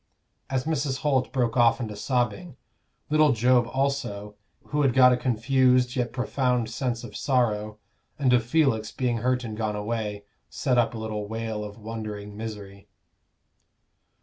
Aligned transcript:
As 0.49 0.63
Mrs. 0.63 1.01
Holt 1.01 1.31
broke 1.31 1.55
off 1.55 1.79
into 1.79 1.95
sobbing, 1.95 2.57
little 3.11 3.33
Job 3.33 3.67
also, 3.71 4.33
who 4.69 4.81
had 4.81 4.95
got 4.95 5.13
a 5.13 5.15
confused 5.15 5.95
yet 5.95 6.11
profound 6.11 6.71
sense 6.71 7.03
of 7.03 7.15
sorrow, 7.15 7.77
and 8.17 8.33
of 8.33 8.43
Felix 8.43 8.91
being 8.91 9.17
hurt 9.17 9.43
and 9.43 9.55
gone 9.55 9.75
away, 9.75 10.25
set 10.49 10.79
up 10.79 10.95
a 10.95 10.97
little 10.97 11.27
wail 11.27 11.63
of 11.63 11.77
wondering 11.77 12.35
misery. 12.35 12.87